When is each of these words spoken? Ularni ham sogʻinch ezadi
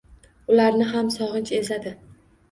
Ularni 0.53 0.87
ham 0.93 1.11
sogʻinch 1.15 1.51
ezadi 1.59 1.93